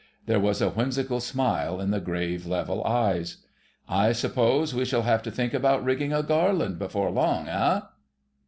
There 0.25 0.39
was 0.39 0.63
a 0.63 0.71
whimsical 0.71 1.19
smile 1.19 1.79
in 1.79 1.91
the 1.91 1.99
grave, 1.99 2.47
level 2.47 2.83
eyes. 2.85 3.45
"I 3.87 4.13
suppose 4.13 4.73
we 4.73 4.83
shall 4.83 5.03
have 5.03 5.21
to 5.21 5.29
think 5.29 5.53
about 5.53 5.83
rigging 5.85 6.11
a 6.11 6.23
garland[#] 6.23 6.79
before 6.79 7.11
long, 7.11 7.47
eh?" 7.47 7.81